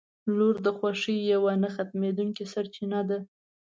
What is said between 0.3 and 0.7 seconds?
•لور د